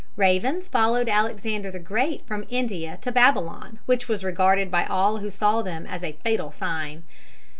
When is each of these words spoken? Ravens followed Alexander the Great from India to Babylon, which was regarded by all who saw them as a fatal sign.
Ravens 0.15 0.67
followed 0.67 1.07
Alexander 1.07 1.69
the 1.69 1.77
Great 1.77 2.25
from 2.25 2.47
India 2.49 2.97
to 3.01 3.11
Babylon, 3.11 3.77
which 3.85 4.07
was 4.07 4.23
regarded 4.23 4.71
by 4.71 4.83
all 4.85 5.17
who 5.17 5.29
saw 5.29 5.61
them 5.61 5.85
as 5.85 6.03
a 6.03 6.13
fatal 6.23 6.49
sign. 6.49 7.03